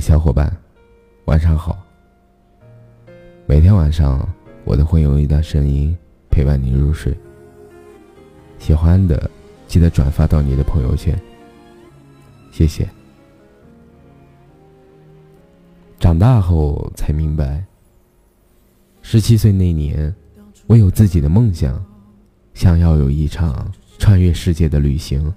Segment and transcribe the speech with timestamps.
[0.00, 0.50] 小伙伴，
[1.26, 1.78] 晚上好。
[3.46, 4.26] 每天晚上
[4.64, 5.94] 我都会用一段声音
[6.30, 7.14] 陪伴你入睡。
[8.58, 9.30] 喜欢的
[9.68, 11.20] 记得转发到你的朋友圈，
[12.50, 12.88] 谢谢。
[15.98, 17.62] 长大后才明白，
[19.02, 20.12] 十七岁那年，
[20.66, 21.84] 我有自己的梦想，
[22.54, 25.32] 想要有一场穿越世界的旅行，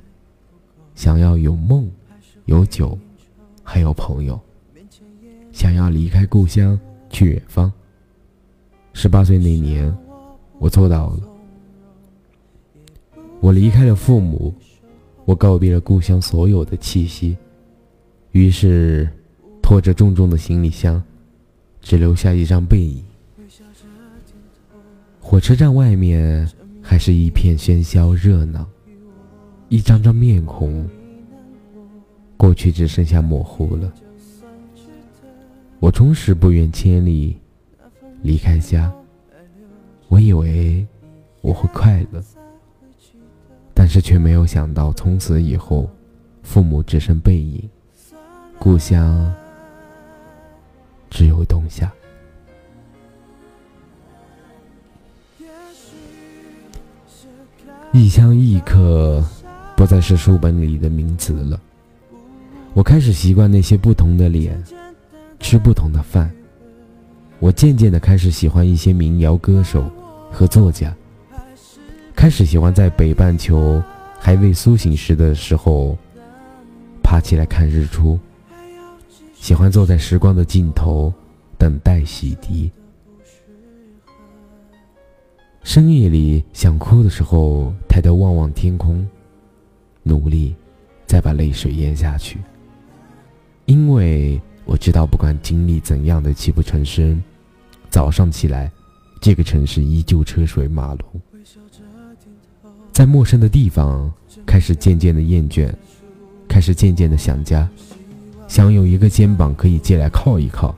[0.96, 1.92] 想要有梦，
[2.46, 2.98] 有酒。
[3.66, 4.38] 还有朋友，
[5.54, 6.78] 想要离开故乡
[7.10, 7.72] 去远方。
[8.92, 9.96] 十八岁那年，
[10.60, 11.20] 我做到了。
[13.40, 14.54] 我离开了父母，
[15.26, 17.38] 我告别了故乡所有的气息，
[18.32, 19.08] 于是
[19.62, 21.02] 拖着重重的行李箱，
[21.82, 23.04] 只留下一张背影。
[25.20, 26.50] 火车站外面
[26.82, 28.68] 还是一片喧嚣热闹，
[29.70, 30.88] 一张张面孔。
[32.38, 33.94] 过去只剩下模糊了。
[35.84, 37.38] 我终是不远千里
[38.22, 38.90] 离开家，
[40.08, 40.88] 我以为
[41.42, 42.24] 我会快乐，
[43.74, 45.90] 但是却没有想到，从此以后，
[46.42, 47.70] 父母只剩背影，
[48.58, 49.30] 故乡
[51.10, 51.92] 只有冬夏。
[57.92, 59.22] 异乡异客，
[59.76, 61.60] 不再是书本里的名词了。
[62.74, 64.64] 我开始习惯那些不同的脸，
[65.44, 66.32] 吃不同的饭。
[67.40, 69.92] 我渐渐的开始喜欢一些民谣歌手
[70.32, 70.96] 和作家，
[72.16, 73.84] 开始喜欢在北半球
[74.18, 75.98] 还未苏醒时的时候，
[77.04, 78.18] 爬起来看日出。
[79.34, 81.14] 喜欢坐在时光的尽头，
[81.60, 82.72] 等待洗涤。
[85.62, 89.06] 深夜里想哭的时候，抬头望望天空，
[90.04, 90.56] 努力
[91.06, 92.40] 再把泪水咽下去。
[93.66, 97.22] 因为我知道，不管经历怎样的泣不成声，
[97.90, 98.72] 早上起来，
[99.22, 101.22] 这个城市依旧车水马龙。
[102.92, 104.12] 在陌生的地方，
[104.46, 105.74] 开始渐渐的厌倦，
[106.48, 107.68] 开始渐渐的想家，
[108.48, 110.76] 想有一个肩膀可以借来靠一靠，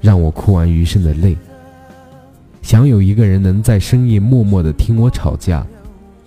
[0.00, 1.36] 让我哭完余生的泪。
[2.62, 5.66] 想有一个人能在深夜默默的听我吵架，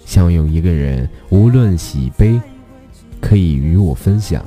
[0.06, 2.40] 想有一个人无论喜悲，
[3.20, 4.46] 可以与我分享。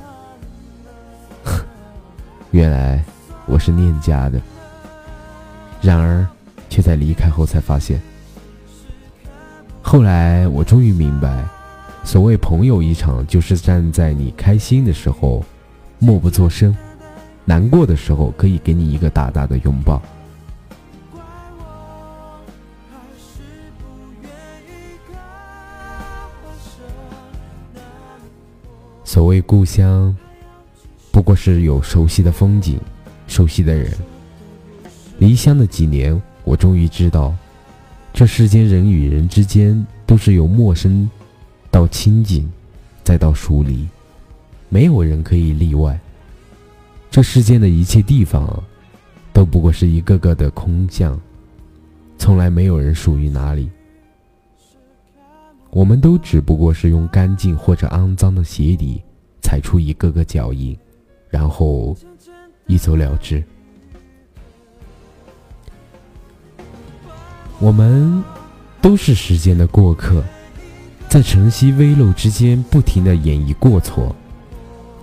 [2.55, 3.03] 原来
[3.47, 4.39] 我是念家的，
[5.81, 6.25] 然而
[6.69, 7.99] 却在离开后才发现。
[9.81, 11.45] 后来我终于明白，
[12.05, 15.43] 所谓朋友一场，就是站在你开心的时候
[15.99, 16.73] 默不作声，
[17.43, 20.01] 难过的时候可以给你一个大大的拥抱。
[29.03, 30.15] 所谓故乡。
[31.15, 32.77] 不过是有熟悉的风景，
[33.25, 33.89] 熟悉的人。
[35.17, 37.33] 离乡的几年，我终于知道，
[38.13, 41.09] 这世间人与人之间都是由陌生
[41.71, 42.51] 到亲近，
[43.01, 43.87] 再到疏离，
[44.67, 45.97] 没有人可以例外。
[47.09, 48.61] 这世间的一切地方，
[49.31, 51.17] 都不过是一个个的空巷，
[52.17, 53.69] 从来没有人属于哪里。
[55.69, 59.01] 我们都只不过是用干净或者肮脏的鞋底
[59.41, 60.77] 踩出一个个脚印。
[61.35, 61.93] 然后
[62.65, 63.43] 一走了之。
[67.59, 68.23] 我们
[68.81, 70.23] 都是时间的过客，
[71.09, 74.15] 在晨曦微露之间不停的演绎过错，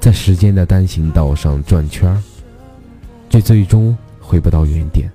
[0.01, 2.23] 在时间的单行道上转圈儿，
[3.29, 5.13] 却最终回不到原点。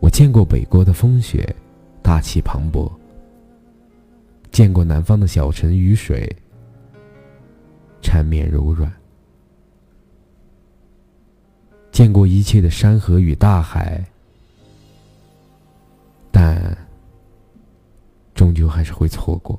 [0.00, 1.54] 我见过北国的风雪，
[2.00, 2.90] 大气磅礴；
[4.50, 6.34] 见过南方的小城雨水，
[8.00, 8.90] 缠绵柔软。
[11.98, 14.00] 见过一切的山河与大海，
[16.30, 16.78] 但
[18.36, 19.58] 终究还是会错过。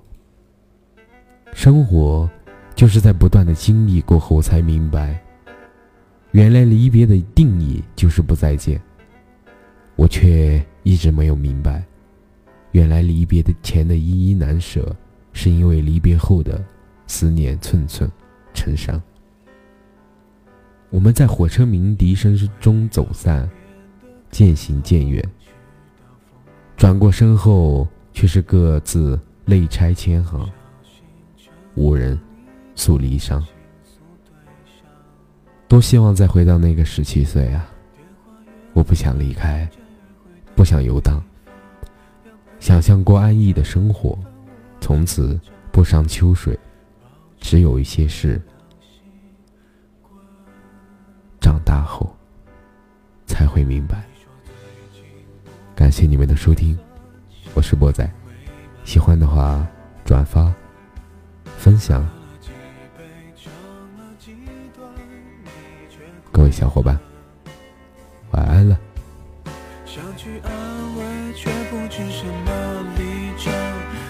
[1.51, 2.29] 生活
[2.75, 5.21] 就是在不断的经历过后才明白，
[6.31, 8.81] 原来离别的定义就是不再见。
[9.97, 11.83] 我却一直没有明白，
[12.71, 14.95] 原来离别的前的依依难舍，
[15.33, 16.63] 是因为离别后的
[17.05, 18.09] 思念寸寸
[18.53, 18.97] 成伤。
[20.89, 23.47] 我们在火车鸣笛声中走散，
[24.31, 25.23] 渐行渐远。
[26.75, 30.49] 转过身后，却是各自泪拆千行，
[31.75, 32.19] 无人
[32.75, 33.43] 诉离殇。
[35.67, 37.69] 多希望再回到那个十七岁啊！
[38.73, 39.69] 我不想离开，
[40.55, 41.21] 不想游荡，
[42.59, 44.17] 想象过安逸的生活，
[44.81, 45.39] 从此
[45.71, 46.57] 不伤秋水，
[47.39, 48.41] 只有一些事。
[53.49, 54.03] 会明白。
[55.75, 56.77] 感谢你们的收听，
[57.55, 58.07] 我是波仔，
[58.83, 59.65] 喜欢的话
[60.05, 60.53] 转发、
[61.57, 62.07] 分享。
[66.31, 66.97] 各位小伙伴，
[68.31, 68.79] 晚安了。
[69.85, 70.51] 想去安
[70.95, 73.51] 慰，却不知什么立场。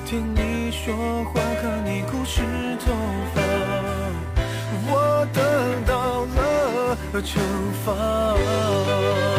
[0.06, 2.42] 听你说话，看你故事
[7.18, 7.42] 惩
[7.84, 9.39] 罚。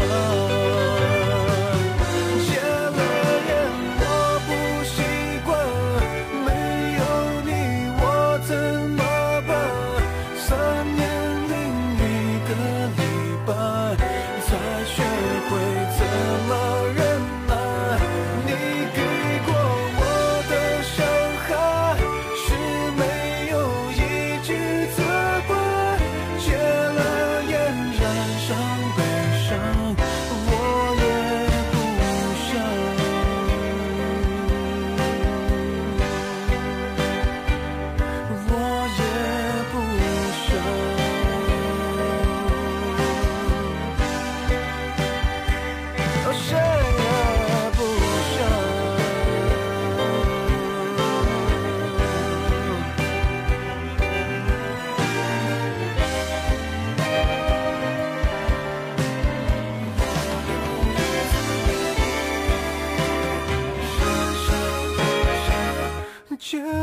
[66.53, 66.80] you.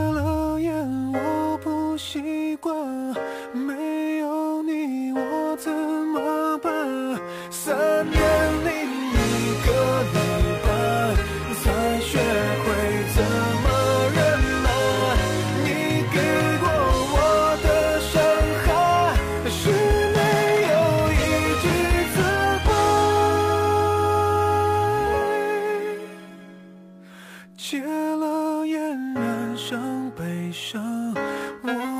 [31.70, 31.97] Oh.